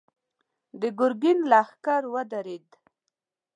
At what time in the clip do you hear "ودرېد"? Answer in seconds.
2.13-2.67